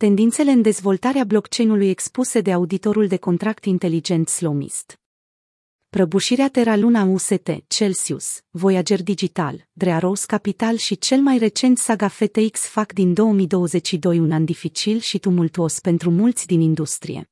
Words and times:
Tendințele 0.00 0.50
în 0.50 0.62
dezvoltarea 0.62 1.24
blockchain-ului 1.24 1.90
expuse 1.90 2.40
de 2.40 2.52
auditorul 2.52 3.06
de 3.06 3.16
contract 3.16 3.64
inteligent 3.64 4.28
Slomist. 4.28 5.00
Prăbușirea 5.90 6.48
Terra 6.48 6.76
Luna 6.76 7.04
UST, 7.04 7.50
Celsius, 7.66 8.40
Voyager 8.50 9.02
Digital, 9.02 9.68
Drearos 9.72 10.24
Capital 10.24 10.76
și 10.76 10.98
cel 10.98 11.20
mai 11.20 11.38
recent 11.38 11.78
saga 11.78 12.08
FTX 12.08 12.60
fac 12.60 12.92
din 12.92 13.14
2022 13.14 14.18
un 14.18 14.32
an 14.32 14.44
dificil 14.44 14.98
și 14.98 15.18
tumultuos 15.18 15.80
pentru 15.80 16.10
mulți 16.10 16.46
din 16.46 16.60
industrie. 16.60 17.29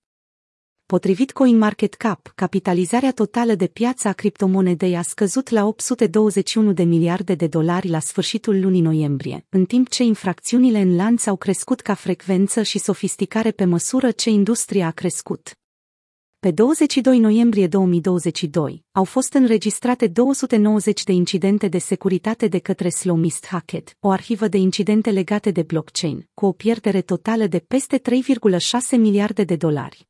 Potrivit 0.95 1.33
CoinMarketCap, 1.33 2.33
capitalizarea 2.35 3.13
totală 3.13 3.55
de 3.55 3.67
piață 3.67 4.09
a 4.09 4.13
criptomonedei 4.13 4.97
a 4.97 5.03
scăzut 5.03 5.49
la 5.49 5.67
821 5.67 6.73
de 6.73 6.83
miliarde 6.83 7.35
de 7.35 7.47
dolari 7.47 7.89
la 7.89 7.99
sfârșitul 7.99 8.61
lunii 8.61 8.81
noiembrie, 8.81 9.47
în 9.49 9.65
timp 9.65 9.89
ce 9.89 10.03
infracțiunile 10.03 10.81
în 10.81 10.97
lanț 10.97 11.27
au 11.27 11.37
crescut 11.37 11.81
ca 11.81 11.95
frecvență 11.95 12.63
și 12.63 12.79
sofisticare 12.79 13.51
pe 13.51 13.65
măsură 13.65 14.11
ce 14.11 14.31
industria 14.31 14.87
a 14.87 14.91
crescut. 14.91 15.59
Pe 16.39 16.51
22 16.51 17.19
noiembrie 17.19 17.67
2022, 17.67 18.85
au 18.93 19.05
fost 19.05 19.33
înregistrate 19.33 20.07
290 20.07 21.05
de 21.05 21.13
incidente 21.13 21.69
de 21.69 21.79
securitate 21.79 22.47
de 22.47 22.59
către 22.59 22.89
Slowmist 22.89 23.47
Hackett, 23.47 23.97
o 24.01 24.11
arhivă 24.11 24.49
de 24.49 24.57
incidente 24.57 25.11
legate 25.11 25.51
de 25.51 25.63
blockchain, 25.63 26.29
cu 26.35 26.47
o 26.47 26.53
pierdere 26.53 27.01
totală 27.01 27.47
de 27.47 27.59
peste 27.59 27.99
3,6 27.99 28.99
miliarde 28.99 29.45
de 29.45 29.57
dolari. 29.57 30.08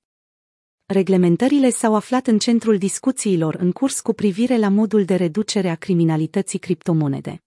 Reglementările 0.91 1.71
s-au 1.71 1.95
aflat 1.95 2.27
în 2.27 2.39
centrul 2.39 2.79
discuțiilor 2.79 3.55
în 3.55 3.73
curs 3.73 4.01
cu 4.01 4.13
privire 4.13 4.57
la 4.57 4.69
modul 4.69 5.05
de 5.05 5.15
reducere 5.15 5.69
a 5.69 5.75
criminalității 5.75 6.59
criptomonede. 6.59 7.43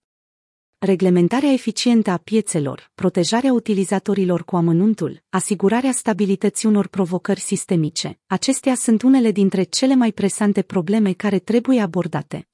Reglementarea 0.78 1.52
eficientă 1.52 2.10
a 2.10 2.16
piețelor, 2.16 2.90
protejarea 2.94 3.52
utilizatorilor 3.52 4.44
cu 4.44 4.56
amănuntul, 4.56 5.22
asigurarea 5.28 5.92
stabilității 5.92 6.68
unor 6.68 6.86
provocări 6.86 7.40
sistemice, 7.40 8.18
acestea 8.26 8.74
sunt 8.74 9.02
unele 9.02 9.30
dintre 9.30 9.62
cele 9.62 9.94
mai 9.94 10.12
presante 10.12 10.62
probleme 10.62 11.12
care 11.12 11.38
trebuie 11.38 11.80
abordate. 11.80 12.48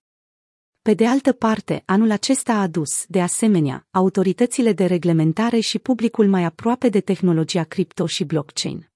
Pe 0.82 0.94
de 0.94 1.06
altă 1.06 1.32
parte, 1.32 1.82
anul 1.86 2.10
acesta 2.10 2.52
a 2.52 2.60
adus, 2.60 3.04
de 3.08 3.20
asemenea, 3.20 3.86
autoritățile 3.90 4.72
de 4.72 4.84
reglementare 4.84 5.60
și 5.60 5.78
publicul 5.78 6.28
mai 6.28 6.44
aproape 6.44 6.88
de 6.88 7.00
tehnologia 7.00 7.64
cripto 7.64 8.06
și 8.06 8.24
blockchain. 8.24 8.87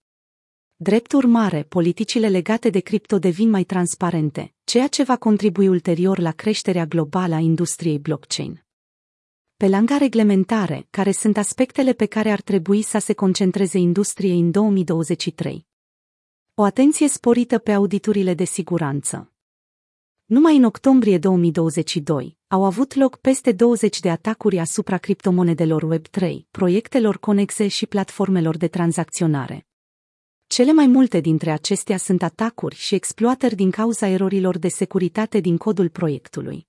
Drept 0.82 1.12
urmare, 1.12 1.62
politicile 1.62 2.28
legate 2.28 2.70
de 2.70 2.80
cripto 2.80 3.18
devin 3.18 3.50
mai 3.50 3.64
transparente, 3.64 4.54
ceea 4.64 4.86
ce 4.86 5.02
va 5.02 5.16
contribui 5.16 5.68
ulterior 5.68 6.18
la 6.18 6.32
creșterea 6.32 6.86
globală 6.86 7.34
a 7.34 7.38
industriei 7.38 7.98
blockchain. 7.98 8.64
Pe 9.56 9.68
lângă 9.68 9.96
reglementare, 9.98 10.86
care 10.90 11.12
sunt 11.12 11.36
aspectele 11.36 11.92
pe 11.92 12.06
care 12.06 12.30
ar 12.30 12.40
trebui 12.40 12.82
să 12.82 12.98
se 12.98 13.12
concentreze 13.12 13.78
industriei 13.78 14.38
în 14.38 14.50
2023? 14.50 15.66
O 16.54 16.62
atenție 16.62 17.08
sporită 17.08 17.58
pe 17.58 17.72
auditurile 17.72 18.34
de 18.34 18.44
siguranță. 18.44 19.32
Numai 20.24 20.56
în 20.56 20.64
octombrie 20.64 21.18
2022 21.18 22.36
au 22.46 22.64
avut 22.64 22.94
loc 22.94 23.16
peste 23.16 23.52
20 23.52 24.00
de 24.00 24.10
atacuri 24.10 24.58
asupra 24.58 24.98
criptomonedelor 24.98 25.98
Web3, 25.98 26.32
proiectelor 26.50 27.18
conexe 27.18 27.68
și 27.68 27.86
platformelor 27.86 28.56
de 28.56 28.68
tranzacționare. 28.68 29.66
Cele 30.52 30.72
mai 30.72 30.86
multe 30.86 31.20
dintre 31.20 31.50
acestea 31.50 31.96
sunt 31.96 32.22
atacuri 32.22 32.76
și 32.76 32.94
exploatări 32.94 33.54
din 33.54 33.70
cauza 33.70 34.06
erorilor 34.06 34.58
de 34.58 34.68
securitate 34.68 35.40
din 35.40 35.56
codul 35.56 35.88
proiectului. 35.88 36.66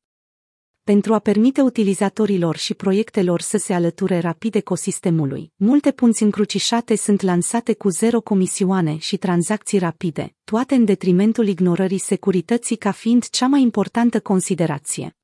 Pentru 0.84 1.14
a 1.14 1.20
permite 1.20 1.62
utilizatorilor 1.62 2.56
și 2.56 2.73
proiectelor 2.73 3.42
să 3.42 3.58
se 3.58 3.73
alăture 3.73 4.20
rapid 4.20 4.56
ecosistemului, 4.56 5.52
multe 5.56 5.92
punți 5.92 6.23
încrucișate 6.23 6.95
sunt 6.95 7.22
lansate 7.22 7.73
cu 7.73 7.89
zero 7.89 8.22
comisioane 8.22 8.98
și 8.98 9.17
tranzacții 9.17 9.80
rapide, 9.80 10.36
toate 10.44 10.76
în 10.76 10.86
detrimentul 10.86 11.48
ignorării 11.48 12.00
securității 12.00 12.76
ca 12.76 12.92
fiind 12.92 13.30
cea 13.30 13.48
mai 13.48 13.61
importantă 13.61 14.20
considerație. 14.20 15.15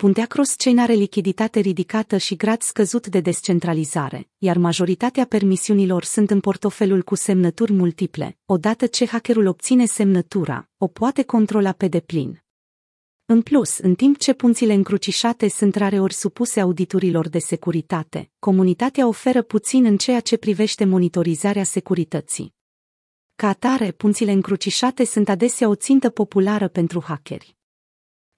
Puntea 0.00 0.26
cross-chain 0.26 0.78
are 0.78 0.92
lichiditate 0.92 1.60
ridicată 1.60 2.16
și 2.16 2.36
grad 2.36 2.62
scăzut 2.62 3.06
de 3.06 3.20
descentralizare, 3.20 4.28
iar 4.38 4.56
majoritatea 4.56 5.24
permisiunilor 5.24 6.04
sunt 6.04 6.30
în 6.30 6.40
portofelul 6.40 7.02
cu 7.02 7.14
semnături 7.14 7.72
multiple. 7.72 8.38
Odată 8.44 8.86
ce 8.86 9.06
hackerul 9.06 9.46
obține 9.46 9.86
semnătura, 9.86 10.68
o 10.78 10.86
poate 10.86 11.22
controla 11.22 11.72
pe 11.72 11.88
deplin. 11.88 12.42
În 13.24 13.42
plus, 13.42 13.78
în 13.78 13.94
timp 13.94 14.18
ce 14.18 14.32
punțile 14.32 14.72
încrucișate 14.72 15.48
sunt 15.48 15.74
rareori 15.74 16.14
supuse 16.14 16.60
auditurilor 16.60 17.28
de 17.28 17.38
securitate, 17.38 18.30
comunitatea 18.38 19.06
oferă 19.06 19.42
puțin 19.42 19.84
în 19.84 19.96
ceea 19.96 20.20
ce 20.20 20.36
privește 20.36 20.84
monitorizarea 20.84 21.64
securității. 21.64 22.54
Ca 23.36 23.48
atare, 23.48 23.90
punțile 23.90 24.32
încrucișate 24.32 25.04
sunt 25.04 25.28
adesea 25.28 25.68
o 25.68 25.74
țintă 25.74 26.10
populară 26.10 26.68
pentru 26.68 27.02
hackeri. 27.06 27.58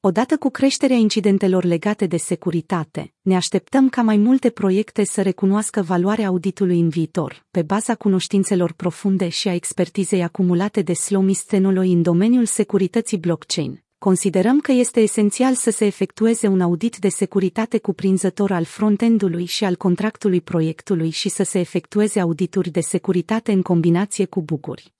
Odată 0.04 0.36
cu 0.36 0.50
creșterea 0.50 0.96
incidentelor 0.96 1.64
legate 1.64 2.06
de 2.06 2.16
securitate, 2.16 3.14
ne 3.20 3.36
așteptăm 3.36 3.88
ca 3.88 4.02
mai 4.02 4.16
multe 4.16 4.50
proiecte 4.50 5.04
să 5.04 5.22
recunoască 5.22 5.82
valoarea 5.82 6.26
auditului 6.26 6.80
în 6.80 6.88
viitor, 6.88 7.46
pe 7.50 7.62
baza 7.62 7.94
cunoștințelor 7.94 8.72
profunde 8.72 9.28
și 9.28 9.48
a 9.48 9.54
expertizei 9.54 10.22
acumulate 10.22 10.82
de 10.82 10.92
Slomis 10.92 11.44
Tenoloi 11.44 11.92
în 11.92 12.02
domeniul 12.02 12.44
securității 12.44 13.18
blockchain. 13.18 13.84
Considerăm 13.98 14.60
că 14.60 14.72
este 14.72 15.00
esențial 15.00 15.54
să 15.54 15.70
se 15.70 15.84
efectueze 15.84 16.46
un 16.46 16.60
audit 16.60 16.96
de 16.96 17.08
securitate 17.08 17.78
cuprinzător 17.78 18.50
al 18.50 18.64
frontendului 18.64 19.44
și 19.44 19.64
al 19.64 19.76
contractului 19.76 20.40
proiectului 20.40 21.10
și 21.10 21.28
să 21.28 21.42
se 21.42 21.58
efectueze 21.58 22.20
audituri 22.20 22.70
de 22.70 22.80
securitate 22.80 23.52
în 23.52 23.62
combinație 23.62 24.24
cu 24.24 24.42
buguri. 24.42 24.94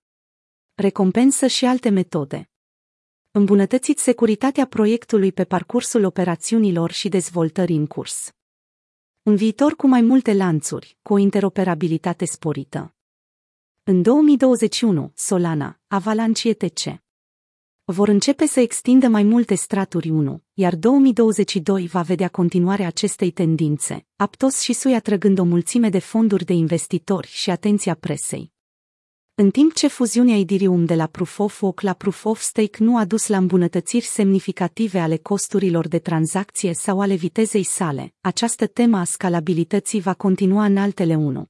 Recompensă 0.74 1.46
și 1.46 1.64
alte 1.64 1.88
metode 1.88 2.46
îmbunătățiți 3.34 4.02
securitatea 4.02 4.66
proiectului 4.66 5.32
pe 5.32 5.44
parcursul 5.44 6.04
operațiunilor 6.04 6.90
și 6.90 7.08
dezvoltării 7.08 7.76
în 7.76 7.86
curs. 7.86 8.32
Un 9.22 9.36
viitor 9.36 9.74
cu 9.76 9.86
mai 9.86 10.00
multe 10.00 10.32
lanțuri, 10.32 10.98
cu 11.02 11.12
o 11.12 11.18
interoperabilitate 11.18 12.24
sporită. 12.24 12.94
În 13.82 14.02
2021, 14.02 15.12
Solana, 15.14 15.80
Avalanche 15.86 16.48
ETC 16.48 17.00
vor 17.84 18.08
începe 18.08 18.46
să 18.46 18.60
extindă 18.60 19.08
mai 19.08 19.22
multe 19.22 19.54
straturi 19.54 20.10
1, 20.10 20.42
iar 20.52 20.76
2022 20.76 21.86
va 21.86 22.02
vedea 22.02 22.28
continuarea 22.28 22.86
acestei 22.86 23.30
tendințe, 23.30 24.06
Aptos 24.16 24.60
și 24.60 24.72
Sui 24.72 24.94
atrăgând 24.94 25.38
o 25.38 25.44
mulțime 25.44 25.88
de 25.88 25.98
fonduri 25.98 26.44
de 26.44 26.52
investitori 26.52 27.28
și 27.28 27.50
atenția 27.50 27.94
presei. 27.94 28.51
În 29.34 29.50
timp 29.50 29.72
ce 29.72 29.86
fuziunea 29.86 30.38
Ethereum 30.38 30.84
de 30.84 30.94
la 30.94 31.06
Proof 31.06 31.38
of 31.38 31.62
Work 31.62 31.80
la 31.80 31.92
Proof 31.92 32.24
of 32.24 32.40
Stake 32.40 32.84
nu 32.84 32.96
a 32.96 33.04
dus 33.04 33.26
la 33.26 33.36
îmbunătățiri 33.36 34.04
semnificative 34.04 34.98
ale 34.98 35.16
costurilor 35.16 35.88
de 35.88 35.98
tranzacție 35.98 36.74
sau 36.74 37.00
ale 37.00 37.14
vitezei 37.14 37.62
sale, 37.62 38.14
această 38.20 38.66
temă 38.66 38.98
a 38.98 39.04
scalabilității 39.04 40.00
va 40.00 40.14
continua 40.14 40.64
în 40.64 40.76
altele 40.76 41.16
1. 41.16 41.46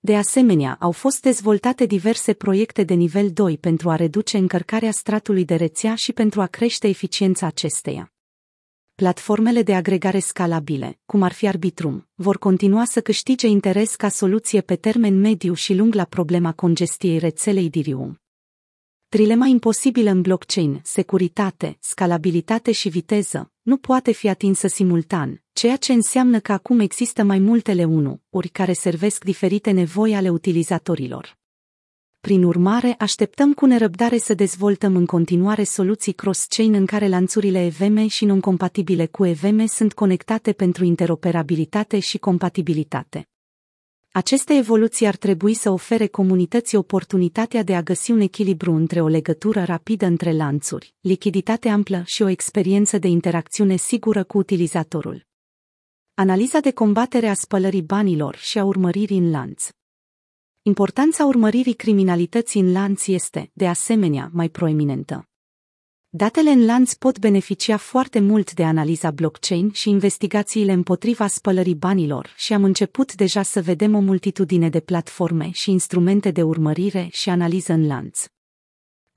De 0.00 0.16
asemenea, 0.16 0.76
au 0.80 0.90
fost 0.90 1.22
dezvoltate 1.22 1.86
diverse 1.86 2.32
proiecte 2.32 2.84
de 2.84 2.94
nivel 2.94 3.30
2 3.30 3.58
pentru 3.58 3.90
a 3.90 3.94
reduce 3.94 4.36
încărcarea 4.36 4.90
stratului 4.90 5.44
de 5.44 5.54
rețea 5.54 5.94
și 5.94 6.12
pentru 6.12 6.40
a 6.40 6.46
crește 6.46 6.88
eficiența 6.88 7.46
acesteia 7.46 8.12
platformele 9.00 9.62
de 9.62 9.74
agregare 9.74 10.18
scalabile, 10.18 10.98
cum 11.06 11.22
ar 11.22 11.32
fi 11.32 11.48
Arbitrum, 11.48 12.08
vor 12.14 12.38
continua 12.38 12.84
să 12.84 13.00
câștige 13.00 13.46
interes 13.46 13.94
ca 13.94 14.08
soluție 14.08 14.60
pe 14.60 14.76
termen 14.76 15.20
mediu 15.20 15.54
și 15.54 15.74
lung 15.74 15.94
la 15.94 16.04
problema 16.04 16.52
congestiei 16.52 17.18
rețelei 17.18 17.70
Dirium. 17.70 18.20
Trilema 19.08 19.46
imposibilă 19.46 20.10
în 20.10 20.20
blockchain, 20.20 20.80
securitate, 20.84 21.76
scalabilitate 21.78 22.72
și 22.72 22.88
viteză, 22.88 23.52
nu 23.62 23.76
poate 23.76 24.12
fi 24.12 24.28
atinsă 24.28 24.66
simultan, 24.66 25.42
ceea 25.52 25.76
ce 25.76 25.92
înseamnă 25.92 26.40
că 26.40 26.52
acum 26.52 26.80
există 26.80 27.22
mai 27.22 27.38
multele 27.38 27.84
unu, 27.84 28.20
ori 28.30 28.48
care 28.48 28.72
servesc 28.72 29.24
diferite 29.24 29.70
nevoi 29.70 30.14
ale 30.14 30.30
utilizatorilor. 30.30 31.39
Prin 32.20 32.42
urmare, 32.42 32.94
așteptăm 32.98 33.54
cu 33.54 33.66
nerăbdare 33.66 34.18
să 34.18 34.34
dezvoltăm 34.34 34.96
în 34.96 35.06
continuare 35.06 35.64
soluții 35.64 36.12
cross-chain 36.12 36.74
în 36.74 36.86
care 36.86 37.08
lanțurile 37.08 37.64
EVM 37.64 38.06
și 38.06 38.24
non-compatibile 38.24 39.06
cu 39.06 39.26
EVM 39.26 39.66
sunt 39.66 39.92
conectate 39.92 40.52
pentru 40.52 40.84
interoperabilitate 40.84 41.98
și 41.98 42.18
compatibilitate. 42.18 43.28
Aceste 44.12 44.54
evoluții 44.54 45.06
ar 45.06 45.16
trebui 45.16 45.54
să 45.54 45.70
ofere 45.70 46.06
comunității 46.06 46.78
oportunitatea 46.78 47.62
de 47.62 47.74
a 47.74 47.82
găsi 47.82 48.10
un 48.10 48.20
echilibru 48.20 48.72
între 48.72 49.00
o 49.00 49.06
legătură 49.06 49.62
rapidă 49.64 50.06
între 50.06 50.32
lanțuri, 50.32 50.94
lichiditate 51.00 51.68
amplă 51.68 52.02
și 52.06 52.22
o 52.22 52.28
experiență 52.28 52.98
de 52.98 53.08
interacțiune 53.08 53.76
sigură 53.76 54.24
cu 54.24 54.38
utilizatorul. 54.38 55.26
Analiza 56.14 56.60
de 56.60 56.70
combatere 56.70 57.28
a 57.28 57.34
spălării 57.34 57.82
banilor 57.82 58.36
și 58.36 58.58
a 58.58 58.64
urmăririi 58.64 59.18
în 59.18 59.30
lanț. 59.30 59.68
Importanța 60.62 61.24
urmăririi 61.24 61.72
criminalității 61.72 62.60
în 62.60 62.72
lanț 62.72 63.06
este, 63.06 63.50
de 63.52 63.68
asemenea, 63.68 64.30
mai 64.32 64.48
proeminentă. 64.48 65.28
Datele 66.08 66.50
în 66.50 66.64
lanț 66.64 66.92
pot 66.92 67.18
beneficia 67.18 67.76
foarte 67.76 68.20
mult 68.20 68.52
de 68.52 68.64
analiza 68.64 69.10
blockchain 69.10 69.70
și 69.72 69.88
investigațiile 69.88 70.72
împotriva 70.72 71.26
spălării 71.26 71.74
banilor 71.74 72.32
și 72.36 72.52
am 72.52 72.64
început 72.64 73.14
deja 73.14 73.42
să 73.42 73.62
vedem 73.62 73.94
o 73.94 74.00
multitudine 74.00 74.68
de 74.68 74.80
platforme 74.80 75.50
și 75.52 75.70
instrumente 75.70 76.30
de 76.30 76.42
urmărire 76.42 77.08
și 77.10 77.28
analiză 77.28 77.72
în 77.72 77.86
lanț. 77.86 78.24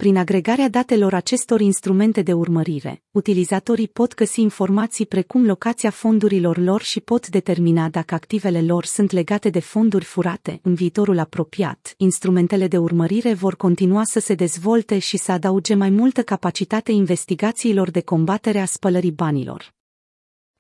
Prin 0.03 0.17
agregarea 0.17 0.69
datelor 0.69 1.13
acestor 1.13 1.61
instrumente 1.61 2.21
de 2.21 2.33
urmărire, 2.33 3.03
utilizatorii 3.11 3.87
pot 3.87 4.13
găsi 4.13 4.41
informații 4.41 5.05
precum 5.05 5.45
locația 5.45 5.89
fondurilor 5.89 6.57
lor 6.57 6.81
și 6.81 6.99
pot 6.99 7.27
determina 7.27 7.89
dacă 7.89 8.13
activele 8.13 8.61
lor 8.61 8.85
sunt 8.85 9.11
legate 9.11 9.49
de 9.49 9.59
fonduri 9.59 10.05
furate 10.05 10.59
în 10.63 10.73
viitorul 10.73 11.19
apropiat. 11.19 11.93
Instrumentele 11.97 12.67
de 12.67 12.77
urmărire 12.77 13.33
vor 13.33 13.55
continua 13.55 14.03
să 14.03 14.19
se 14.19 14.33
dezvolte 14.33 14.99
și 14.99 15.17
să 15.17 15.31
adauge 15.31 15.73
mai 15.73 15.89
multă 15.89 16.23
capacitate 16.23 16.91
investigațiilor 16.91 17.91
de 17.91 18.01
combatere 18.01 18.59
a 18.59 18.65
spălării 18.65 19.11
banilor. 19.11 19.73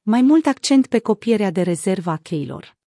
Mai 0.01 0.21
mult 0.21 0.45
accent 0.45 0.87
pe 0.87 0.99
copierea 0.99 1.51
de 1.51 1.61
rezervă 1.61 2.09
a 2.09 2.17
cheilor. 2.17 2.81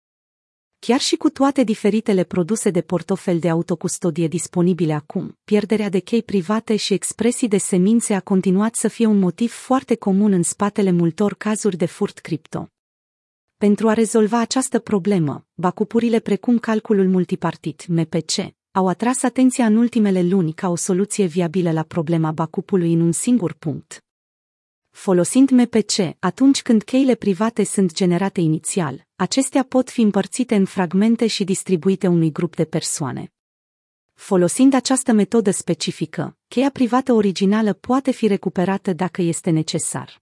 Chiar 0.79 0.99
și 0.99 1.15
cu 1.15 1.29
toate 1.29 1.63
diferitele 1.63 2.23
produse 2.23 2.69
de 2.69 2.81
portofel 2.81 3.39
de 3.39 3.49
autocustodie 3.49 4.27
disponibile 4.27 4.93
acum, 4.93 5.37
pierderea 5.43 5.89
de 5.89 5.99
chei 5.99 6.23
private 6.23 6.75
și 6.75 6.93
expresii 6.93 7.47
de 7.47 7.57
semințe 7.57 8.13
a 8.13 8.19
continuat 8.19 8.75
să 8.75 8.87
fie 8.87 9.05
un 9.05 9.19
motiv 9.19 9.51
foarte 9.51 9.95
comun 9.95 10.31
în 10.31 10.43
spatele 10.43 10.91
multor 10.91 11.33
cazuri 11.33 11.77
de 11.77 11.85
furt 11.85 12.19
cripto. 12.19 12.69
Pentru 13.57 13.87
a 13.87 13.93
rezolva 13.93 14.39
această 14.39 14.79
problemă, 14.79 15.45
bacupurile 15.53 16.19
precum 16.19 16.57
calculul 16.57 17.07
multipartit 17.07 17.85
MPC 17.87 18.55
au 18.71 18.87
atras 18.87 19.23
atenția 19.23 19.65
în 19.65 19.75
ultimele 19.75 20.21
luni 20.21 20.53
ca 20.53 20.69
o 20.69 20.75
soluție 20.75 21.25
viabilă 21.25 21.71
la 21.71 21.83
problema 21.83 22.31
bacupului 22.31 22.93
în 22.93 23.01
un 23.01 23.11
singur 23.11 23.53
punct. 23.53 24.06
Folosind 24.97 25.49
MPC, 25.49 26.15
atunci 26.19 26.61
când 26.61 26.83
cheile 26.83 27.15
private 27.15 27.63
sunt 27.63 27.93
generate 27.93 28.41
inițial, 28.41 29.07
acestea 29.15 29.63
pot 29.63 29.89
fi 29.89 30.01
împărțite 30.01 30.55
în 30.55 30.65
fragmente 30.65 31.27
și 31.27 31.43
distribuite 31.43 32.07
unui 32.07 32.31
grup 32.31 32.55
de 32.55 32.65
persoane. 32.65 33.33
Folosind 34.13 34.73
această 34.73 35.11
metodă 35.11 35.51
specifică, 35.51 36.37
cheia 36.47 36.69
privată 36.69 37.13
originală 37.13 37.73
poate 37.73 38.11
fi 38.11 38.27
recuperată 38.27 38.93
dacă 38.93 39.21
este 39.21 39.49
necesar. 39.49 40.21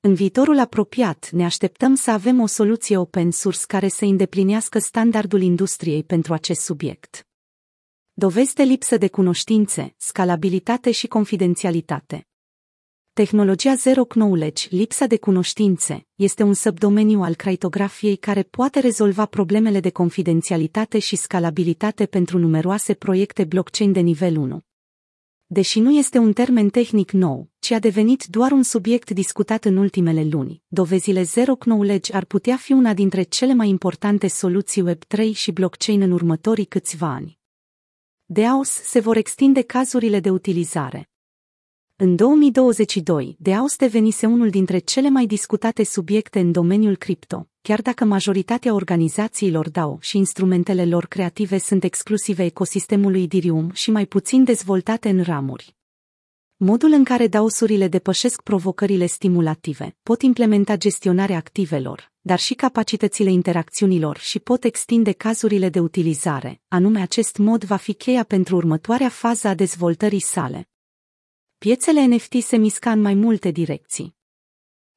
În 0.00 0.14
viitorul 0.14 0.58
apropiat, 0.58 1.30
ne 1.30 1.44
așteptăm 1.44 1.94
să 1.94 2.10
avem 2.10 2.40
o 2.40 2.46
soluție 2.46 2.96
open 2.96 3.30
source 3.30 3.64
care 3.66 3.88
să 3.88 4.04
îndeplinească 4.04 4.78
standardul 4.78 5.42
industriei 5.42 6.04
pentru 6.04 6.32
acest 6.32 6.60
subiect. 6.60 7.26
Dovezi 8.12 8.54
de 8.54 8.62
lipsă 8.62 8.96
de 8.96 9.08
cunoștințe, 9.08 9.94
scalabilitate 9.96 10.90
și 10.90 11.06
confidențialitate. 11.06 12.26
Tehnologia 13.14 13.74
Zero 13.74 14.04
Knowledge, 14.04 14.68
lipsa 14.70 15.06
de 15.06 15.16
cunoștințe, 15.18 16.06
este 16.14 16.42
un 16.42 16.54
subdomeniu 16.54 17.20
al 17.20 17.34
criptografiei 17.34 18.16
care 18.16 18.42
poate 18.42 18.80
rezolva 18.80 19.26
problemele 19.26 19.80
de 19.80 19.90
confidențialitate 19.90 20.98
și 20.98 21.16
scalabilitate 21.16 22.06
pentru 22.06 22.38
numeroase 22.38 22.94
proiecte 22.94 23.44
blockchain 23.44 23.92
de 23.92 24.00
nivel 24.00 24.36
1. 24.36 24.60
Deși 25.46 25.80
nu 25.80 25.90
este 25.90 26.18
un 26.18 26.32
termen 26.32 26.68
tehnic 26.68 27.10
nou, 27.10 27.50
ci 27.58 27.70
a 27.70 27.78
devenit 27.78 28.24
doar 28.24 28.52
un 28.52 28.62
subiect 28.62 29.10
discutat 29.10 29.64
în 29.64 29.76
ultimele 29.76 30.24
luni, 30.24 30.62
dovezile 30.66 31.22
Zero 31.22 31.54
Knowledge 31.54 32.14
ar 32.14 32.24
putea 32.24 32.56
fi 32.56 32.72
una 32.72 32.94
dintre 32.94 33.22
cele 33.22 33.54
mai 33.54 33.68
importante 33.68 34.28
soluții 34.28 34.84
Web3 34.86 35.32
și 35.32 35.52
blockchain 35.52 36.00
în 36.00 36.10
următorii 36.10 36.64
câțiva 36.64 37.06
ani. 37.06 37.38
DAOS 38.24 38.70
se 38.70 39.00
vor 39.00 39.16
extinde 39.16 39.62
cazurile 39.62 40.20
de 40.20 40.30
utilizare, 40.30 41.08
în 41.96 42.16
2022, 42.16 43.36
DAOS 43.38 43.76
devenise 43.76 44.26
unul 44.26 44.50
dintre 44.50 44.78
cele 44.78 45.08
mai 45.08 45.26
discutate 45.26 45.84
subiecte 45.84 46.40
în 46.40 46.52
domeniul 46.52 46.96
cripto, 46.96 47.48
chiar 47.62 47.82
dacă 47.82 48.04
majoritatea 48.04 48.74
organizațiilor 48.74 49.70
DAO 49.70 49.98
și 50.00 50.16
instrumentele 50.16 50.84
lor 50.84 51.06
creative 51.06 51.58
sunt 51.58 51.84
exclusive 51.84 52.44
ecosistemului 52.44 53.22
Ethereum 53.22 53.70
și 53.72 53.90
mai 53.90 54.06
puțin 54.06 54.44
dezvoltate 54.44 55.08
în 55.08 55.22
ramuri. 55.22 55.76
Modul 56.56 56.92
în 56.92 57.04
care 57.04 57.26
DAOS-urile 57.26 57.88
depășesc 57.88 58.42
provocările 58.42 59.06
stimulative, 59.06 59.96
pot 60.02 60.22
implementa 60.22 60.76
gestionarea 60.76 61.36
activelor, 61.36 62.12
dar 62.20 62.38
și 62.38 62.54
capacitățile 62.54 63.30
interacțiunilor 63.30 64.18
și 64.18 64.38
pot 64.38 64.64
extinde 64.64 65.12
cazurile 65.12 65.68
de 65.68 65.80
utilizare, 65.80 66.60
anume 66.68 67.00
acest 67.00 67.36
mod 67.36 67.64
va 67.64 67.76
fi 67.76 67.92
cheia 67.92 68.22
pentru 68.22 68.56
următoarea 68.56 69.08
fază 69.08 69.48
a 69.48 69.54
dezvoltării 69.54 70.20
sale. 70.20 70.68
Piețele 71.64 72.04
NFT 72.04 72.42
se 72.42 72.56
misca 72.56 72.90
în 72.90 73.00
mai 73.00 73.14
multe 73.14 73.50
direcții. 73.50 74.16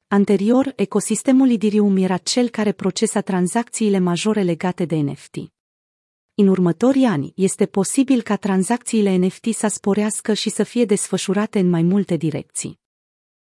Anterior, 0.08 0.72
ecosistemul 0.76 1.50
Ethereum 1.50 1.96
era 1.96 2.16
cel 2.16 2.48
care 2.48 2.72
procesa 2.72 3.20
tranzacțiile 3.20 3.98
majore 3.98 4.42
legate 4.42 4.84
de 4.84 4.96
NFT. 4.96 5.36
În 6.34 6.46
următorii 6.46 7.04
ani, 7.04 7.32
este 7.36 7.66
posibil 7.66 8.22
ca 8.22 8.36
tranzacțiile 8.36 9.16
NFT 9.16 9.54
să 9.54 9.66
sporească 9.66 10.32
și 10.32 10.50
să 10.50 10.62
fie 10.62 10.84
desfășurate 10.84 11.58
în 11.58 11.68
mai 11.68 11.82
multe 11.82 12.16
direcții. 12.16 12.80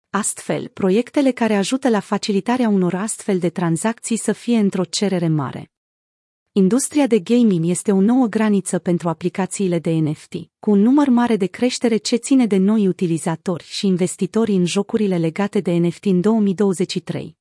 Astfel, 0.09 0.67
proiectele 0.67 1.31
care 1.31 1.55
ajută 1.55 1.89
la 1.89 1.99
facilitarea 1.99 2.69
unor 2.69 2.93
astfel 2.93 3.39
de 3.39 3.49
tranzacții 3.49 4.17
să 4.17 4.31
fie 4.31 4.57
într-o 4.57 4.83
cerere 4.83 5.27
mare. 5.27 5.71
Industria 6.57 7.07
de 7.07 7.19
gaming 7.19 7.67
este 7.67 7.91
o 7.91 8.01
nouă 8.01 8.27
graniță 8.27 8.79
pentru 8.79 9.09
aplicațiile 9.09 9.79
de 9.79 9.91
NFT, 9.91 10.33
cu 10.59 10.71
un 10.71 10.79
număr 10.79 11.09
mare 11.09 11.35
de 11.35 11.45
creștere 11.45 11.97
ce 11.97 12.15
ține 12.15 12.45
de 12.45 12.57
noi 12.57 12.87
utilizatori 12.87 13.63
și 13.63 13.87
investitori 13.87 14.51
în 14.51 14.65
jocurile 14.65 15.17
legate 15.17 15.59
de 15.59 15.71
NFT 15.71 16.05
în 16.05 16.21
2023. 16.21 17.37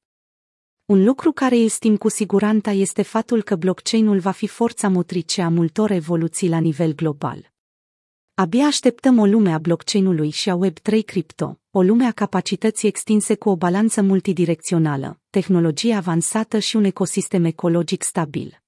Un 0.84 1.04
lucru 1.04 1.32
care 1.32 1.56
estim 1.56 1.96
cu 1.96 2.08
siguranță 2.08 2.70
este 2.70 3.02
faptul 3.02 3.42
că 3.42 3.56
blockchain-ul 3.56 4.18
va 4.18 4.30
fi 4.30 4.46
forța 4.46 4.88
motrice 4.88 5.42
a 5.42 5.48
multor 5.48 5.90
evoluții 5.90 6.48
la 6.48 6.58
nivel 6.58 6.94
global. 6.94 7.52
Abia 8.34 8.66
așteptăm 8.66 9.18
o 9.18 9.26
lume 9.26 9.52
a 9.52 9.58
blockchain-ului 9.58 10.30
și 10.30 10.50
a 10.50 10.58
Web3 10.66 11.04
cripto, 11.04 11.60
o 11.70 11.82
lume 11.82 12.04
a 12.04 12.12
capacității 12.12 12.88
extinse 12.88 13.34
cu 13.34 13.48
o 13.48 13.56
balanță 13.56 14.02
multidirecțională, 14.02 15.20
tehnologie 15.30 15.94
avansată 15.94 16.58
și 16.58 16.76
un 16.76 16.84
ecosistem 16.84 17.44
ecologic 17.44 18.02
stabil. 18.02 18.60